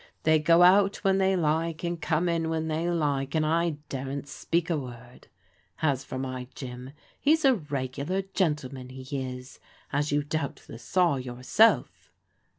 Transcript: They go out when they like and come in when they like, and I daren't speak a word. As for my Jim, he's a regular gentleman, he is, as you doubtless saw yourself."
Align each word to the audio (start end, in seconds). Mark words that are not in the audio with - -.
They 0.23 0.39
go 0.39 0.63
out 0.63 0.95
when 1.03 1.19
they 1.19 1.35
like 1.35 1.83
and 1.83 2.01
come 2.01 2.27
in 2.27 2.49
when 2.49 2.69
they 2.69 2.89
like, 2.89 3.35
and 3.35 3.45
I 3.45 3.75
daren't 3.87 4.27
speak 4.27 4.71
a 4.71 4.75
word. 4.79 5.27
As 5.83 6.03
for 6.03 6.17
my 6.17 6.47
Jim, 6.55 6.93
he's 7.19 7.45
a 7.45 7.53
regular 7.53 8.23
gentleman, 8.23 8.89
he 8.89 9.03
is, 9.23 9.59
as 9.93 10.11
you 10.11 10.23
doubtless 10.23 10.81
saw 10.81 11.17
yourself." 11.17 12.09